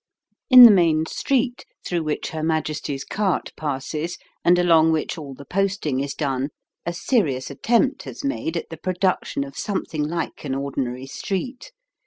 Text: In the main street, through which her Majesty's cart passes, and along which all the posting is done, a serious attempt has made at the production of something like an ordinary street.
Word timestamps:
In 0.49 0.63
the 0.63 0.71
main 0.71 1.05
street, 1.05 1.63
through 1.85 2.01
which 2.01 2.31
her 2.31 2.41
Majesty's 2.41 3.03
cart 3.03 3.51
passes, 3.55 4.17
and 4.43 4.57
along 4.57 4.91
which 4.91 5.15
all 5.15 5.35
the 5.35 5.45
posting 5.45 5.99
is 5.99 6.15
done, 6.15 6.49
a 6.87 6.91
serious 6.91 7.51
attempt 7.51 8.01
has 8.05 8.23
made 8.23 8.57
at 8.57 8.69
the 8.71 8.77
production 8.77 9.43
of 9.43 9.55
something 9.55 10.01
like 10.01 10.43
an 10.43 10.55
ordinary 10.55 11.05
street. 11.05 11.71